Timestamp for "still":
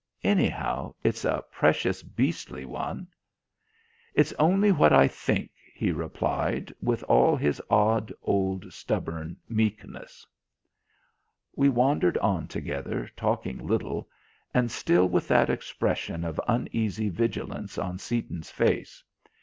14.71-15.07